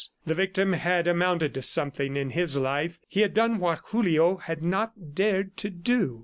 [0.25, 4.63] The victim had amounted to something in his life; he had done what Julio had
[4.63, 6.19] not dared to do.